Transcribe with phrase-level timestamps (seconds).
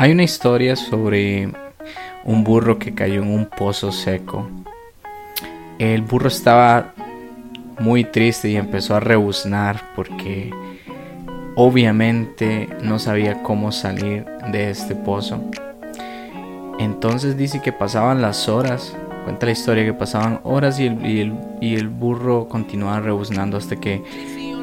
[0.00, 1.52] Hay una historia sobre
[2.24, 4.48] un burro que cayó en un pozo seco.
[5.78, 6.94] El burro estaba
[7.78, 10.54] muy triste y empezó a rebuznar porque
[11.54, 15.44] obviamente no sabía cómo salir de este pozo.
[16.78, 21.74] Entonces dice que pasaban las horas, cuenta la historia que pasaban horas y el, y
[21.74, 24.02] el burro continuaba rebuznando hasta que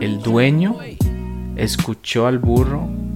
[0.02, 0.78] el dueño
[1.58, 3.07] escuchó al burro y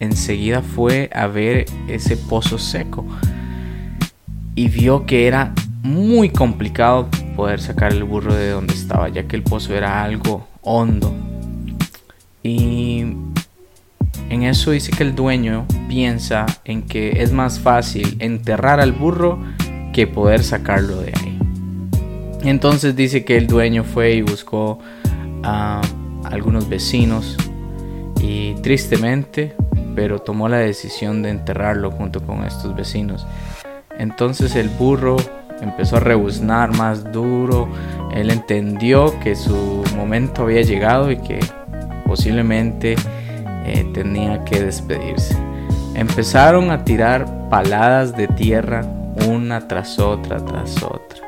[0.00, 3.06] enseguida fue a ver ese pozo seco
[4.54, 9.36] y vio que era muy complicado poder sacar el burro de donde estaba, ya que
[9.36, 11.14] el pozo era algo hondo.
[12.42, 13.04] Y
[14.30, 19.38] en eso dice que el dueño piensa en que es más fácil enterrar al burro
[19.92, 21.38] que poder sacarlo de ahí.
[22.42, 24.78] Entonces dice que el dueño fue y buscó
[25.42, 25.80] a
[26.24, 27.36] algunos vecinos
[28.20, 29.54] y tristemente
[29.96, 33.26] pero tomó la decisión de enterrarlo junto con estos vecinos.
[33.98, 35.16] Entonces el burro
[35.62, 37.66] empezó a rebuznar más duro,
[38.14, 41.40] él entendió que su momento había llegado y que
[42.04, 42.94] posiblemente
[43.64, 45.34] eh, tenía que despedirse.
[45.94, 48.82] Empezaron a tirar paladas de tierra
[49.26, 51.26] una tras otra, tras otra.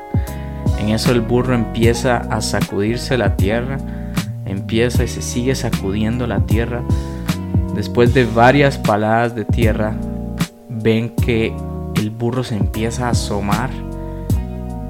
[0.79, 3.77] En eso el burro empieza a sacudirse la tierra,
[4.45, 6.83] empieza y se sigue sacudiendo la tierra
[7.79, 9.95] Después de varias paladas de tierra,
[10.67, 11.55] ven que
[11.95, 13.69] el burro se empieza a asomar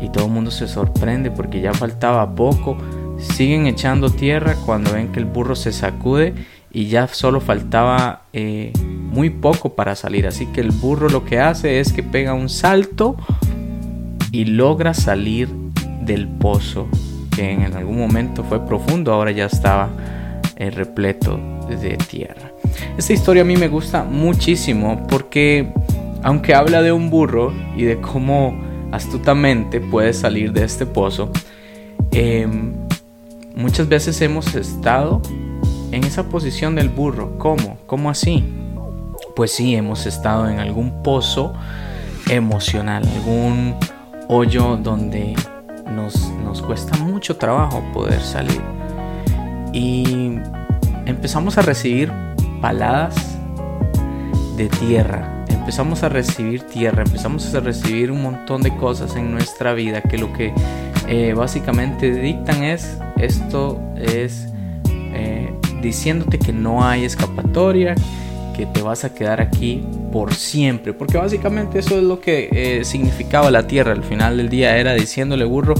[0.01, 2.79] y todo el mundo se sorprende porque ya faltaba poco.
[3.19, 6.33] Siguen echando tierra cuando ven que el burro se sacude
[6.71, 10.25] y ya solo faltaba eh, muy poco para salir.
[10.25, 13.15] Así que el burro lo que hace es que pega un salto
[14.31, 15.47] y logra salir
[16.01, 16.87] del pozo
[17.35, 19.89] que en algún momento fue profundo, ahora ya estaba
[20.55, 21.39] eh, repleto
[21.69, 22.49] de tierra.
[22.97, 25.71] Esta historia a mí me gusta muchísimo porque
[26.23, 28.59] aunque habla de un burro y de cómo
[28.91, 31.31] astutamente puede salir de este pozo,
[32.11, 32.73] em,
[33.55, 35.21] muchas veces hemos estado
[35.91, 37.37] en esa posición del burro.
[37.37, 37.77] ¿Cómo?
[37.85, 38.43] ¿Cómo así?
[39.35, 41.53] Pues sí, hemos estado en algún pozo
[42.29, 43.75] emocional, algún
[44.27, 45.35] hoyo donde
[45.87, 48.61] nos, nos cuesta mucho trabajo poder salir.
[49.71, 50.37] Y
[51.05, 52.11] empezamos a recibir
[52.61, 53.37] paladas
[54.57, 55.45] de tierra.
[55.49, 60.17] Empezamos a recibir tierra, empezamos a recibir un montón de cosas en nuestra vida que
[60.17, 60.53] lo que
[61.07, 64.47] eh, básicamente dictan es, esto es
[64.85, 67.95] eh, diciéndote que no hay escapatoria,
[68.55, 72.83] que te vas a quedar aquí por siempre, porque básicamente eso es lo que eh,
[72.83, 75.75] significaba la tierra al final del día, era diciéndole burro,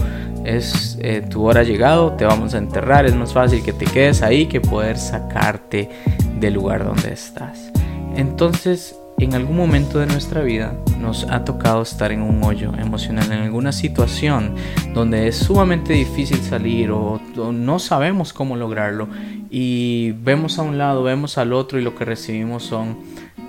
[0.46, 0.98] es
[1.30, 4.62] tu hora llegado, te vamos a enterrar, es más fácil que te quedes ahí que
[4.62, 5.90] poder sacarte
[6.40, 7.72] del lugar donde estás.
[8.16, 13.32] Entonces, en algún momento de nuestra vida nos ha tocado estar en un hoyo emocional,
[13.32, 14.56] en alguna situación
[14.94, 17.20] donde es sumamente difícil salir o,
[17.52, 19.08] no sabemos cómo lograrlo
[19.50, 22.98] y vemos a un lado, vemos al otro y lo que recibimos son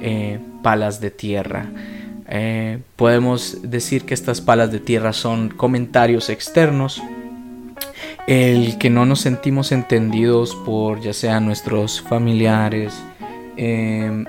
[0.01, 1.67] eh, palas de tierra.
[2.29, 7.03] Eh, podemos decir que estas palas de tierra son comentarios externos
[8.27, 12.95] el que no nos sentimos entendidos por ya sea nuestros familiares,
[13.57, 14.25] em,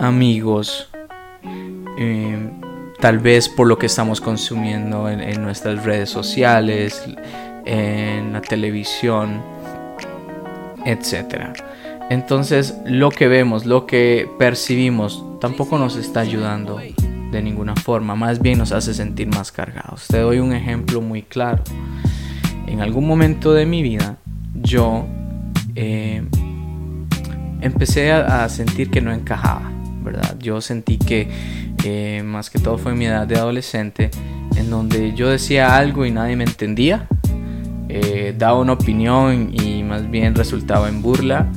[0.00, 0.90] amigos,
[1.98, 2.50] em,
[3.00, 7.02] tal vez por lo que estamos consumiendo en, nuestras redes sociales,
[7.64, 9.42] en la televisión,
[10.84, 11.52] etc.
[12.10, 16.78] Entonces lo que vemos, lo que percibimos, tampoco nos está ayudando
[17.32, 20.06] de ninguna forma, más bien nos hace sentir más cargados.
[20.06, 21.64] Te doy un ejemplo muy claro
[22.72, 24.16] en algún momento de mi vida
[24.54, 25.06] yo
[25.74, 26.22] eh,
[27.60, 29.70] empecé a, sentir que no encajaba,
[30.02, 30.36] ¿verdad?
[30.38, 31.28] Yo sentí que
[31.84, 34.10] eh, más que todo fue mi edad de adolescente,
[34.56, 37.06] en donde yo decía algo y nadie me entendía,
[37.88, 41.48] eh, daba una opinión y más bien resultaba en burla,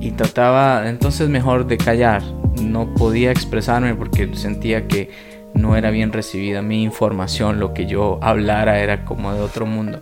[0.00, 2.22] y trataba entonces mejor de callar,
[2.62, 5.10] no podía expresarme porque sentía que
[5.54, 10.00] no era bien recibida mi información, lo que yo hablara era como de otro mundo.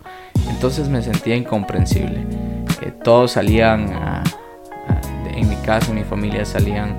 [0.49, 2.25] Entonces me sentía incomprensible.
[2.81, 3.89] Eh, todos salían
[5.33, 6.97] en mi casa, mi familia salían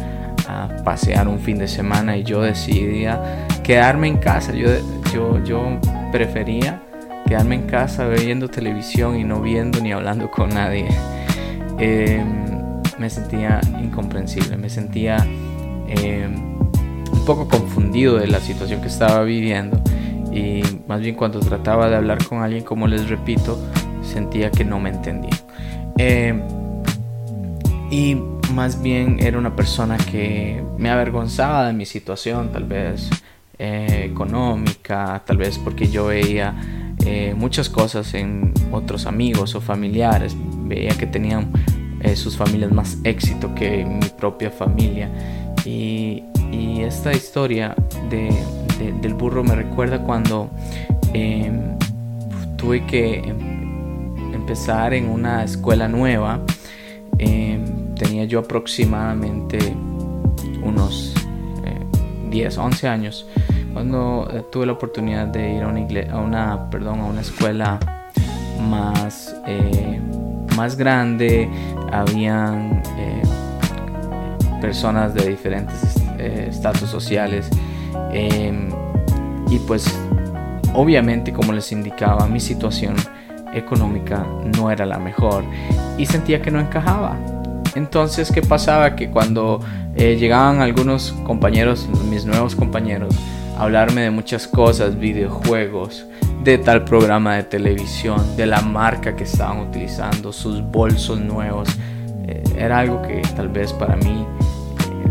[0.48, 4.52] a pasear un fin de semana y yo decidía quedarme en casa.
[4.52, 4.68] Yo,
[5.12, 5.78] yo, yo
[6.12, 6.82] prefería
[7.26, 10.88] quedarme en casa viendo televisión y no viendo ni hablando con nadie.
[11.78, 15.16] Em, me sentía incomprensible, me sentía...
[15.86, 16.49] Em,
[17.12, 19.80] un poco confundido de la situación que estaba viviendo
[20.32, 23.58] y más bien cuando trataba de hablar con alguien, como les repito,
[24.02, 25.36] sentía que no me entendía.
[25.98, 26.40] Eh,
[27.90, 28.16] y
[28.54, 33.10] más bien era una persona que me avergonzaba de mi situación, tal vez
[33.58, 36.54] eh, económica, tal vez porque yo veía
[37.04, 40.34] eh, muchas cosas en otros amigos o familiares,
[40.64, 41.52] veía que tenían
[42.00, 45.10] eh, sus familias más éxito que mi propia familia.
[45.64, 47.74] Y, esta historia
[48.08, 50.50] del burro me recuerda cuando
[51.12, 51.76] em,
[52.56, 56.40] tuve que em, empezar en una escuela nueva.
[57.18, 59.58] Em, tenía yo aproximadamente
[60.62, 61.14] unos
[62.30, 63.26] 10, 11 años
[63.72, 67.78] cuando eh, tuve la oportunidad de ir a una, a una, perdón, a una escuela
[68.60, 70.00] más, eh,
[70.56, 71.48] más grande,
[71.92, 73.22] habían eh,
[74.60, 77.48] personas de diferentes estatus sociales
[78.12, 78.68] em,
[79.50, 79.86] y pues
[80.74, 82.94] obviamente como les indicaba mi situación
[83.52, 84.26] económica
[84.56, 85.44] no era la mejor
[85.98, 87.16] y sentía que no encajaba
[87.74, 89.60] entonces qué pasaba que cuando
[89.96, 93.14] llegaban algunos compañeros mis nuevos compañeros
[93.60, 96.06] hablarme de muchas cosas, videojuegos,
[96.42, 101.68] de tal programa de televisión, de la marca que estaban utilizando, sus bolsos nuevos.
[102.26, 104.39] Eh, era algo que tal vez para mí eh,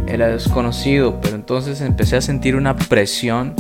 [0.10, 3.54] era desconocido, pero entonces empecé a sentir una presión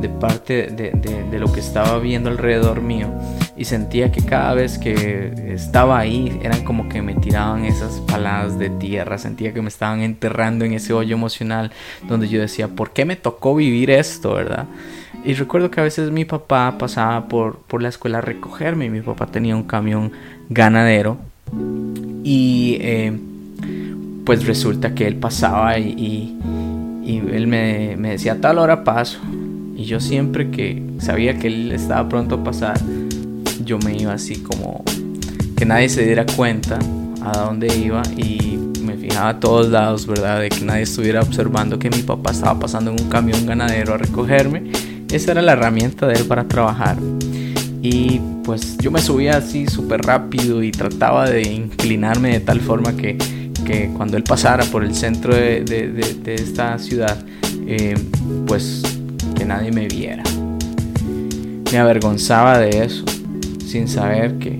[0.00, 3.08] de parte de, lo que estaba viendo alrededor mío
[3.56, 8.58] y sentía que cada vez que estaba ahí eran como que me tiraban esas paladas
[8.58, 11.70] de tierra, sentía que me estaban enterrando en ese hoyo emocional
[12.08, 14.66] donde yo decía, ¿por qué me tocó vivir esto, verdad?
[15.24, 18.90] Y recuerdo que a veces mi papá pasaba por, por la escuela a recogerme y
[18.90, 20.12] mi papá tenía un camión
[20.48, 21.18] ganadero
[22.24, 23.18] y eh,
[24.24, 26.36] pues resulta que él pasaba y,
[27.04, 29.18] él me, me decía tal hora paso
[29.76, 32.78] y yo siempre que sabía que él estaba pronto a pasar,
[33.64, 34.84] yo me iba así como
[35.56, 36.78] que nadie se diera cuenta
[37.22, 40.40] a dónde iba y me fijaba a todos lados, ¿verdad?
[40.40, 43.98] De que nadie estuviera observando que mi papá estaba pasando en un camión ganadero a
[43.98, 44.72] recogerme.
[45.10, 46.96] Esa era la herramienta de él para trabajar.
[47.80, 52.96] Y pues yo me subía así súper rápido y trataba de inclinarme de tal forma
[52.96, 53.16] que,
[53.64, 57.16] que cuando él pasara por el centro de, de, de, esta ciudad,
[57.66, 57.94] eh,
[58.46, 58.82] pues
[59.44, 60.22] nadie me viera.
[61.70, 63.04] Me avergonzaba de eso,
[63.66, 64.58] sin saber que,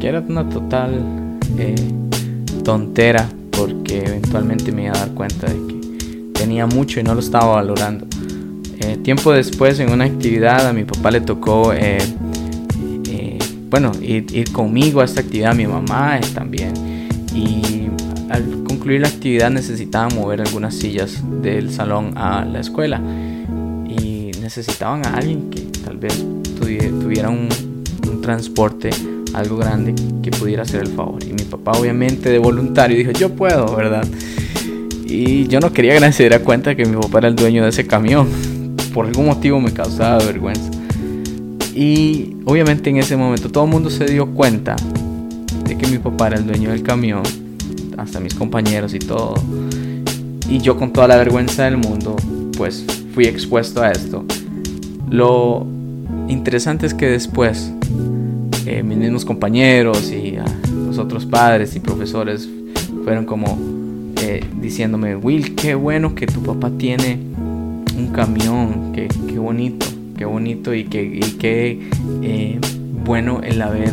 [0.00, 1.74] que era una total eh,
[2.62, 7.20] tontera, porque eventualmente me iba a dar cuenta de que tenía mucho y no lo
[7.20, 8.06] estaba valorando.
[8.80, 11.98] Eh, tiempo después, en una actividad, a mi papá le tocó, eh,
[13.70, 16.72] bueno, ir, ir, conmigo a esta actividad, mi mamá también.
[17.34, 17.83] Y
[18.30, 23.00] al concluir la actividad necesitaba mover algunas sillas del salón a la escuela
[24.44, 26.22] necesitaban a alguien que tal vez
[26.60, 27.48] tuviera un,
[28.20, 28.88] transporte
[29.34, 31.22] algo grande que pudiera hacer el favor.
[31.22, 34.06] Y mi papá obviamente de voluntario dijo, yo puedo, ¿verdad?
[35.06, 37.68] Y yo no quería que se diera cuenta que mi papá era el dueño de
[37.68, 38.28] ese camión.
[38.94, 40.70] Por algún motivo me causaba vergüenza.
[41.74, 44.76] Y obviamente en ese momento todo el mundo se dio cuenta
[45.66, 47.22] de que mi papá era el dueño del camión,
[47.96, 49.34] hasta mis compañeros y todo.
[50.48, 52.16] Y yo con toda la vergüenza del mundo,
[52.56, 54.24] pues fui expuesto a esto.
[55.10, 55.66] Lo
[56.28, 57.72] interesante es que después
[58.66, 60.44] eh, mis mismos compañeros y ah,
[60.86, 62.48] los otros padres y profesores
[63.04, 63.58] fueron como
[64.22, 67.18] eh, diciéndome, Will, qué bueno que tu papá tiene
[67.96, 71.90] un camión, qué, qué bonito, qué bonito y qué, qué
[72.22, 72.58] eh,
[73.04, 73.92] bueno el haber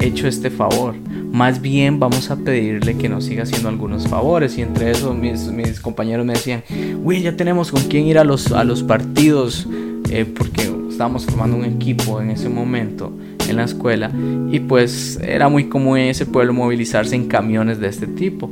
[0.00, 0.94] hecho este favor.
[1.32, 4.58] Más bien vamos a pedirle que nos siga haciendo algunos favores.
[4.58, 6.62] Y entre eso mis, mis compañeros me decían,
[7.02, 9.66] Will, ya tenemos con quién ir a los, a los partidos.
[10.10, 13.12] Eh, porque estábamos formando un equipo en ese momento
[13.48, 14.10] en la escuela.
[14.50, 18.50] Y pues era muy común en ese pueblo movilizarse en camiones de este tipo.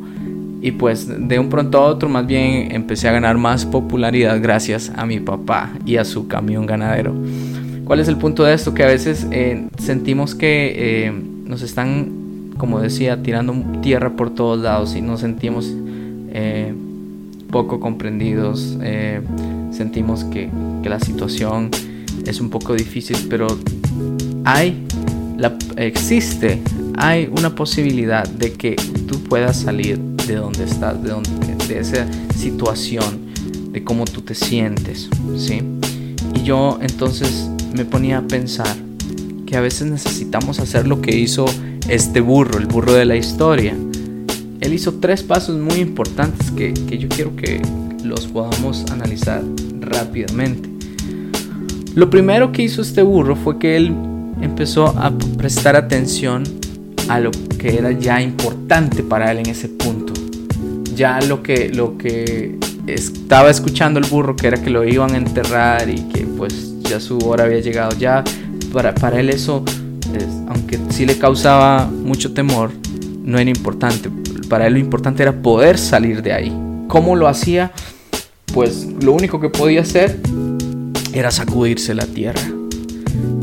[0.61, 4.93] Y pues de un pronto a otro más bien empecé a ganar más popularidad gracias
[4.97, 7.15] a mi papá y a su camión ganadero.
[7.85, 8.75] ¿Cuál es el punto de esto?
[8.75, 11.13] Que a veces eh, sentimos que eh,
[11.45, 12.18] nos están
[12.59, 15.73] como decía, tirando tierra por todos lados y nos sentimos
[16.31, 16.75] eh,
[17.51, 19.21] poco comprendidos, eh,
[19.73, 20.51] sentimos que,
[20.85, 21.71] la situación
[22.25, 23.47] es un poco difícil, pero
[24.47, 24.87] hay,
[25.37, 26.63] la, existe,
[26.97, 28.75] hay una posibilidad de que
[29.07, 31.31] tú puedas salir de donde estás, de, donde,
[31.69, 33.29] de esa situación,
[33.71, 35.61] de cómo tú te sientes, ¿sí?
[36.35, 38.75] Y yo entonces me ponía a pensar
[39.45, 41.45] que a veces necesitamos hacer lo que hizo
[41.89, 43.75] este burro, el burro de la historia.
[44.61, 47.63] Él hizo tres pasos muy importantes que, yo quiero que
[48.05, 49.43] los podamos analizar
[49.81, 50.69] rápidamente.
[51.95, 53.95] Lo primero que hizo este burro fue que él
[54.41, 56.45] empezó a prestar atención
[57.09, 60.13] a lo que era ya importante para él en ese punto.
[60.95, 65.17] ya lo que, lo que estaba escuchando el burro, que era que lo iban a
[65.17, 68.25] enterrar y que pues ya su hora había llegado, ya
[68.73, 69.65] para, para él eso,
[70.49, 72.71] aunque sí le causaba mucho temor,
[73.23, 74.11] no era importante.
[74.49, 76.53] Para él lo importante era poder salir de ahí.
[76.89, 77.73] ¿Cómo lo hacía?
[78.55, 80.19] Pues lo único que podía hacer
[81.13, 82.41] era sacudirse la tierra.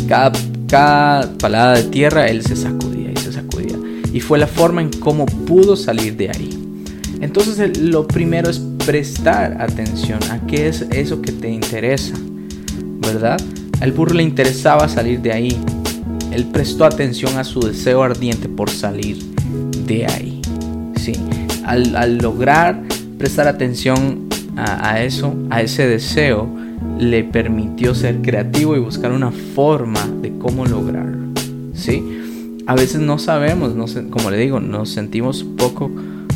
[0.08, 0.32] Cada,
[0.68, 3.78] cada palada de tierra él se sacudía y se sacudía.
[4.12, 6.66] Y fue la forma en cómo pudo salir de ahí.
[7.22, 12.16] Entonces lo primero es prestar atención a qué es eso que te interesa,
[13.00, 13.40] ¿verdad?
[13.82, 15.60] Al burro le interesaba salir de ahí.
[16.36, 19.18] Él prestó atención a su deseo ardiente por salir
[19.88, 20.42] de ahí.
[20.98, 21.14] ¿sí?
[21.64, 22.84] Al, lograr
[23.18, 24.28] prestar atención
[24.58, 26.50] a, eso, a ese deseo,
[27.00, 31.30] le permitió ser creativo y buscar una forma de cómo lograrlo.
[31.74, 32.04] ¿sí?
[32.68, 35.90] A veces no sabemos, no, como le digo, nos sentimos poco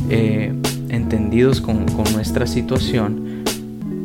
[0.10, 0.54] eh,
[0.88, 3.29] entendidos con, nuestra situación,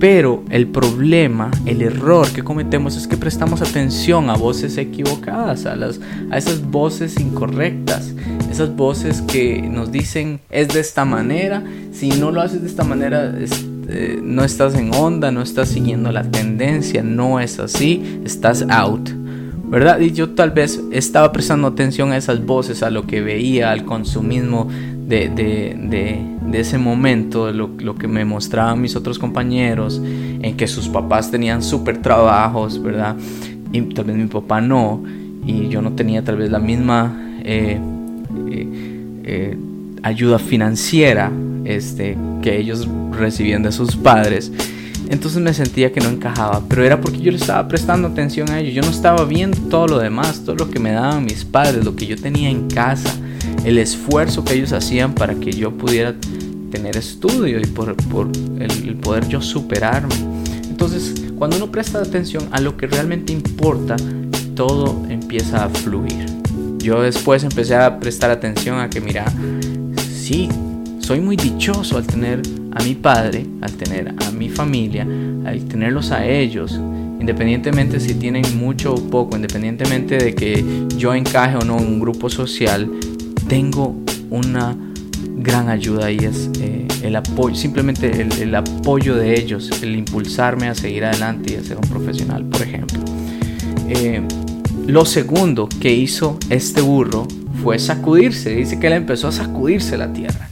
[0.04, 5.76] pero el problema, el error que cometemos es que prestamos atención a voces equivocadas, a,
[5.76, 5.98] las,
[6.30, 8.12] a esas voces incorrectas,
[8.50, 12.84] esas voces que nos dicen es de esta manera, si no lo haces de esta
[12.84, 13.34] manera
[13.88, 19.08] eh, no estás en onda, no estás siguiendo la tendencia, no es así, estás out.
[19.66, 20.00] ¿verdad?
[20.00, 23.86] Y yo tal vez estaba prestando atención a esas voces, a lo que veía, al
[23.86, 24.68] consumismo
[25.06, 30.88] de, de, ese momento, lo, lo, que me mostraban mis otros compañeros, en que sus
[30.88, 33.16] papás tenían súper trabajos, ¿verdad?
[33.72, 35.02] Y tal vez mi papá no,
[35.46, 37.78] y yo no tenía tal vez la misma eh,
[38.50, 38.68] eh,
[39.24, 39.58] eh,
[40.02, 41.30] ayuda financiera
[41.64, 44.52] este, que ellos recibían de sus padres.
[45.08, 48.60] Entonces me sentía que no encajaba, pero era porque yo le estaba prestando atención a
[48.60, 48.74] ellos.
[48.74, 51.94] Yo no estaba viendo todo lo demás, todo lo que me daban mis padres, lo
[51.94, 53.14] que yo tenía en casa,
[53.64, 56.14] el esfuerzo que ellos hacían para que yo pudiera
[56.70, 57.94] tener estudio y por,
[58.58, 60.14] el, poder yo superarme.
[60.68, 63.96] Entonces, cuando uno presta atención a lo que realmente importa,
[64.54, 66.26] todo empieza a fluir.
[66.78, 69.24] Yo después empecé a prestar atención a que, mira,
[70.12, 70.48] sí,
[70.98, 72.42] soy muy dichoso al tener
[72.72, 75.06] a mi padre, al tener a mi familia,
[75.46, 76.78] al tenerlos a ellos,
[77.20, 80.62] independientemente si tienen mucho o poco, independientemente de que
[80.98, 82.90] yo encaje o no en un grupo social,
[83.48, 83.94] tengo
[84.30, 84.76] una
[85.36, 90.74] gran ayuda y es eh, el apoyo, simplemente el, apoyo de ellos, el impulsarme a
[90.74, 93.00] seguir adelante y a ser un profesional, por ejemplo.
[93.88, 94.22] Eh,
[94.86, 97.26] lo segundo que hizo este burro
[97.62, 98.50] fue sacudirse.
[98.50, 100.48] Dice que él empezó a sacudirse la tierra.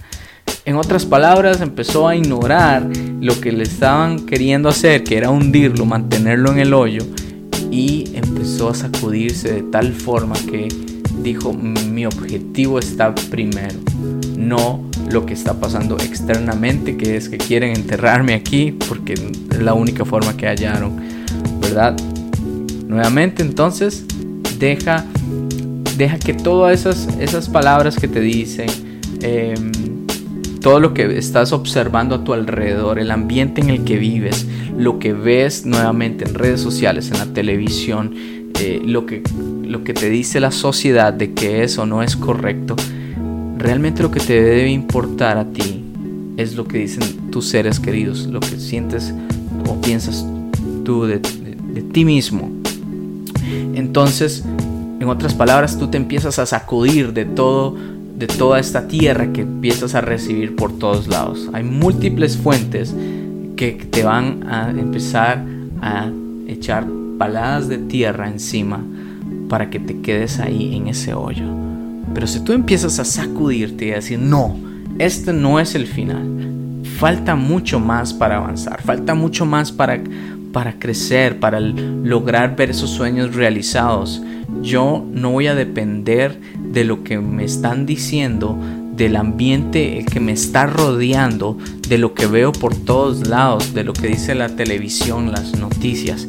[0.64, 2.88] En otras palabras, empezó a ignorar
[3.20, 7.02] lo que le estaban queriendo hacer, que era hundirlo, mantenerlo en el hoyo,
[7.70, 10.68] y empezó a sacudirse de tal forma que
[11.22, 13.78] dijo, mi objetivo está primero,
[14.36, 19.74] no lo que está pasando externamente, que es que quieren enterrarme aquí, porque es la
[19.74, 20.96] única forma que hallaron,
[21.60, 21.96] ¿verdad?
[22.86, 24.04] Nuevamente, entonces,
[24.58, 25.04] deja,
[25.96, 28.68] deja que todas esas, esas palabras que te dicen,
[29.20, 29.72] em,
[30.60, 34.98] todo lo que estás observando a tu alrededor, el ambiente en el que vives, lo
[34.98, 38.14] que ves nuevamente en redes sociales, en la televisión,
[38.64, 39.24] eh, lo, que,
[39.64, 42.76] lo que te dice la sociedad de que eso no es correcto,
[43.58, 45.82] realmente lo que te debe importar a ti
[46.36, 49.12] es lo que dicen tus seres queridos, lo que sientes
[49.68, 50.24] o piensas
[50.84, 52.52] tú de, de ti mismo.
[53.74, 54.44] Entonces,
[55.00, 57.76] en otras palabras, tú te empiezas a sacudir de todo
[58.16, 61.48] de toda esta tierra que empiezas a recibir por todos lados.
[61.52, 62.94] Hay múltiples fuentes
[63.56, 65.44] que te van a empezar
[65.80, 66.08] a
[66.46, 66.86] echar
[67.22, 68.84] paladas de tierra encima
[69.48, 71.44] para que te quedes ahí en ese hoyo.
[72.12, 74.56] Pero si tú empiezas a sacudirte y a decir, no,
[74.98, 80.02] este no es el final, falta mucho más para avanzar, falta mucho más para,
[80.52, 84.20] para crecer, para lograr ver esos sueños realizados.
[84.60, 86.40] Yo no voy a depender
[86.72, 88.58] de lo que me están diciendo,
[88.96, 91.56] del ambiente que me está rodeando,
[91.88, 96.26] de lo que veo por todos lados, de lo que dice la televisión, las noticias.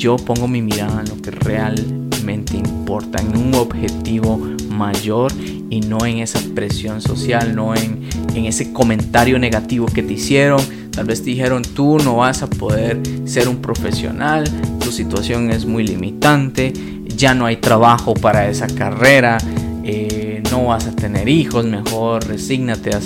[0.00, 4.38] Yo pongo mi mirada en lo que realmente importa, en un objetivo
[4.70, 5.30] mayor
[5.68, 10.62] y no en esa presión social, no en, en ese comentario negativo que te hicieron.
[10.90, 14.44] Tal vez te dijeron tú no vas a poder ser un profesional,
[14.82, 16.72] tu situación es muy limitante,
[17.14, 19.36] ya no hay trabajo para esa carrera,
[19.84, 23.00] eh, no vas a tener hijos, mejor resígnate a,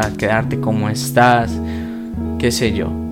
[0.00, 1.50] a quedarte como estás,
[2.38, 3.09] qué sé yo.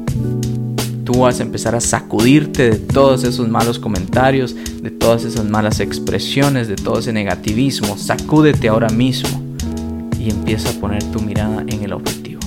[1.08, 5.80] Tú vas a empezar a sacudirte de todos esos malos comentarios, de todas esas malas
[5.80, 7.96] expresiones, de todo ese negativismo.
[7.96, 9.42] Sacúdete ahora mismo
[10.20, 12.40] y empieza a poner tu mirada en el objetivo.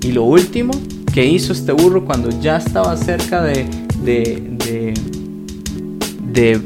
[0.00, 0.70] Y lo último
[1.12, 3.66] que hizo este burro cuando ya estaba cerca de,
[4.04, 4.44] de,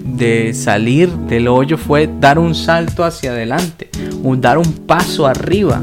[0.04, 3.88] de, salir del hoyo fue dar un salto hacia adelante,
[4.22, 5.80] un, dar un paso arriba.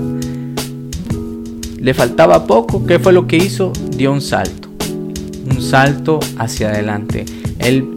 [1.80, 3.74] Le faltaba poco, ¿qué fue lo que hizo?
[3.98, 4.59] Dio un salto,
[5.70, 7.26] salto hacia adelante.
[7.60, 7.94] Él,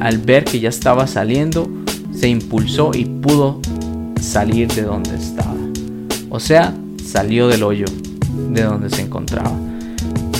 [0.00, 1.68] al ver que ya estaba saliendo,
[2.12, 3.60] se impulsó y pudo
[4.20, 5.54] salir de donde estaba.
[6.30, 7.84] O sea, salió del hoyo
[8.50, 9.52] de donde se encontraba.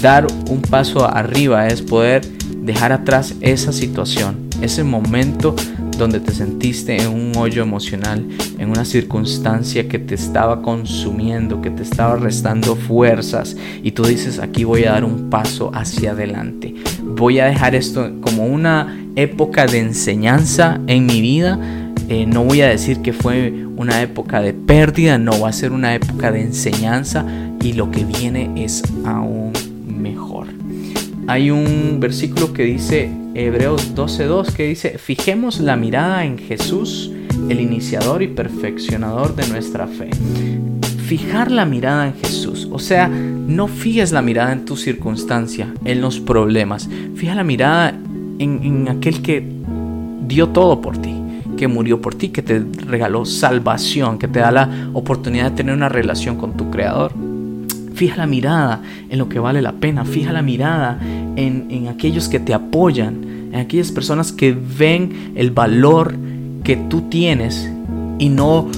[0.00, 2.26] Dar un paso arriba es poder
[2.62, 5.55] dejar atrás esa situación, ese momento
[6.02, 8.26] donde te sentiste en un hoyo emocional,
[8.59, 14.40] en una circunstancia que te estaba consumiendo, que te estaba restando fuerzas y tú dices,
[14.40, 16.75] aquí voy a dar un paso hacia adelante.
[17.02, 21.59] Voy a dejar esto como una época de enseñanza en mi vida.
[22.09, 25.71] Eh, no voy a decir que fue una época de pérdida, no va a ser
[25.71, 27.25] una época de enseñanza
[27.62, 29.52] y lo que viene es aún
[29.87, 30.49] mejor.
[31.26, 37.12] Hay un versículo que dice, Hebreos 12.2, que dice, fijemos la mirada en Jesús,
[37.49, 40.11] el iniciador y perfeccionador de nuestra fe.
[41.07, 46.00] Fijar la mirada en Jesús, o sea, no fijes la mirada en tu circunstancia, en
[46.00, 47.91] los problemas, fija la mirada
[48.38, 49.47] en, en aquel que
[50.26, 51.23] dio todo por ti
[51.57, 55.76] que murió por ti, que te regaló salvación, que te da la oportunidad de tener
[55.76, 57.12] una relación con tu Creador.
[58.02, 60.04] Fija la mirada en lo que vale la pena.
[60.04, 60.99] Fija la mirada
[61.37, 66.16] en, aquellos que te apoyan, en aquellas personas que ven el valor
[66.64, 67.71] que tú tienes
[68.18, 68.68] y no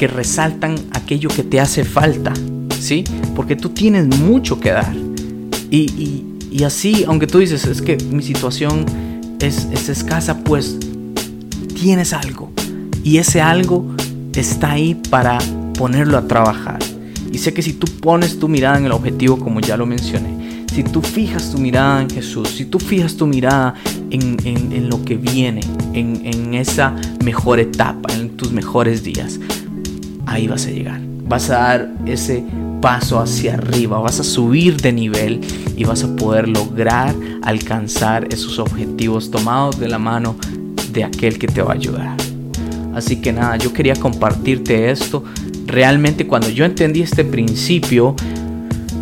[0.00, 2.32] que resaltan aquello que te hace falta.
[2.76, 3.04] ¿Sí?
[3.36, 4.92] Porque tú tienes mucho que dar.
[5.70, 6.24] Y,
[6.64, 8.84] así, aunque tú dices, es que mi situación
[9.38, 10.76] es, es escasa, pues
[11.80, 12.50] tienes algo.
[13.04, 13.94] Y ese algo
[14.34, 15.38] está ahí para
[15.78, 16.80] ponerlo a trabajar.
[17.32, 20.64] Y sé que si tú pones tu mirada en el objetivo, como ya lo mencioné,
[20.72, 23.74] si tú fijas tu mirada en Jesús, si tú fijas tu mirada
[24.10, 25.60] en, lo que viene,
[25.94, 29.40] en, en esa mejor etapa, en tus mejores días,
[30.26, 31.00] ahí vas a llegar.
[31.26, 32.44] Vas a dar ese
[32.82, 35.40] paso hacia arriba, vas a subir de nivel
[35.76, 40.36] y vas a poder lograr alcanzar esos objetivos tomados de la mano
[40.92, 42.16] de aquel que te va a ayudar.
[42.94, 45.24] Así que nada, yo quería compartirte esto
[45.72, 48.14] realmente cuando yo entendí este principio,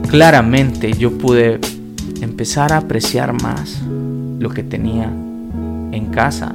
[0.09, 1.59] claramente yo pude
[2.23, 3.83] empezar a apreciar más
[4.39, 5.13] lo que tenía
[5.93, 6.55] en casa,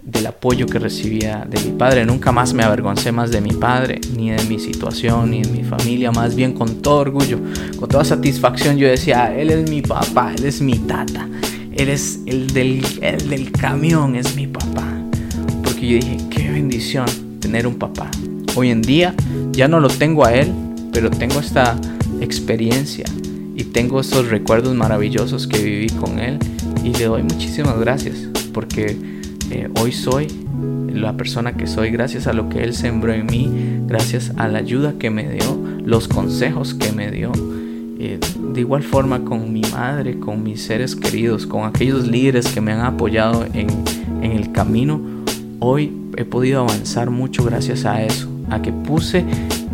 [0.00, 2.06] del apoyo que recibía de mi padre.
[2.06, 5.64] Nunca más me avergoncé más de mi padre, ni de mi situación, ni de mi
[5.64, 6.12] familia.
[6.12, 7.38] Más bien con todo orgullo,
[7.78, 11.28] con toda satisfacción yo decía, él es mi papá, él es mi tata,
[11.72, 14.86] él es el del, el del camión, es mi papá.
[15.62, 17.06] Porque yo dije, qué bendición
[17.40, 18.08] tener un papá.
[18.58, 19.14] Hoy en día
[19.52, 20.52] ya no lo tengo a él,
[20.92, 21.76] pero tengo esta
[22.20, 23.04] experiencia
[23.54, 26.40] y tengo estos recuerdos maravillosos que viví con él
[26.82, 28.16] y le doy muchísimas gracias
[28.52, 28.96] porque
[29.52, 30.26] eh, hoy soy
[30.92, 33.48] la persona que soy gracias a lo que él sembró en mí,
[33.86, 37.30] gracias a la ayuda que me dio, los consejos que me dio.
[38.00, 38.18] Eh,
[38.54, 42.72] de igual forma con mi madre, con mis seres queridos, con aquellos líderes que me
[42.72, 43.68] han apoyado en,
[44.20, 45.00] en el camino,
[45.60, 49.24] hoy he podido avanzar mucho gracias a eso a que puse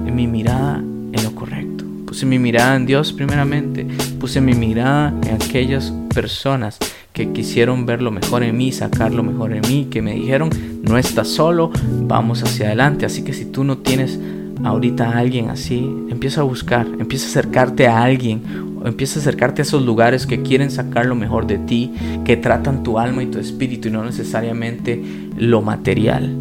[0.05, 1.85] mi mirada en lo correcto.
[2.07, 3.87] Puse mi mirada en Dios primeramente.
[4.21, 6.79] Puse mi mirada en aquellas personas
[7.13, 10.51] que quisieron ver lo mejor en mí, sacar lo mejor en mí, que me dijeron,
[10.83, 11.71] no estás solo,
[12.03, 13.07] vamos hacia adelante.
[13.07, 14.19] Así que si tú no tienes
[14.65, 18.43] ahorita a alguien así, empieza a buscar, empieza a acercarte a alguien,
[18.85, 21.93] empieza a acercarte a esos lugares que quieren sacar lo mejor de ti,
[22.25, 25.03] que tratan tu alma y tu espíritu y no necesariamente
[25.37, 26.33] lo material.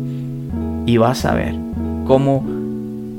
[0.86, 1.63] Y vas a ver
[2.06, 2.44] cómo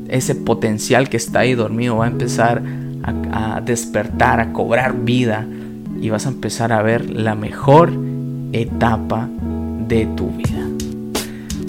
[0.09, 2.63] ese potencial que está ahí dormido va a empezar
[3.03, 5.47] a, despertar, a cobrar vida
[6.01, 7.93] y vas a empezar a ver la mejor
[8.53, 9.29] etapa
[9.89, 10.67] de tu vida.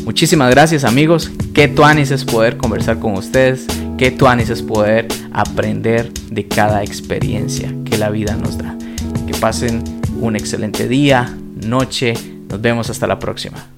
[0.06, 1.32] Muchísimas gracias amigos.
[1.54, 3.66] Qué tuanis es poder conversar con ustedes.
[3.98, 8.78] Qué tuanis es poder aprender de cada experiencia que la vida nos da.
[9.26, 9.84] Que pasen
[10.22, 12.14] un excelente día, noche.
[12.50, 13.75] Nos vemos hasta la próxima.